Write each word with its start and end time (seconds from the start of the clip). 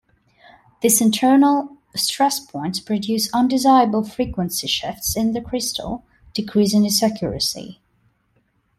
These 0.81 0.99
internal 0.99 1.77
stress 1.95 2.39
points 2.39 2.79
produce 2.79 3.31
undesirable 3.35 4.03
frequency 4.03 4.65
shifts 4.65 5.15
in 5.15 5.33
the 5.33 5.41
crystal, 5.41 6.03
decreasing 6.33 6.87
its 6.87 7.03
accuracy. 7.03 7.79